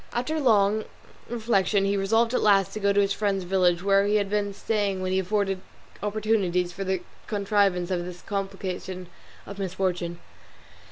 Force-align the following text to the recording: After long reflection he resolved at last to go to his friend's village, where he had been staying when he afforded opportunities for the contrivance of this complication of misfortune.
After 0.13 0.39
long 0.39 0.85
reflection 1.29 1.85
he 1.85 1.95
resolved 1.95 2.33
at 2.33 2.41
last 2.41 2.73
to 2.73 2.79
go 2.79 2.91
to 2.91 3.01
his 3.01 3.13
friend's 3.13 3.43
village, 3.43 3.83
where 3.83 4.07
he 4.07 4.15
had 4.15 4.31
been 4.31 4.51
staying 4.51 5.03
when 5.03 5.11
he 5.11 5.19
afforded 5.19 5.61
opportunities 6.01 6.71
for 6.71 6.83
the 6.83 7.03
contrivance 7.27 7.91
of 7.91 8.03
this 8.03 8.23
complication 8.23 9.09
of 9.45 9.59
misfortune. 9.59 10.17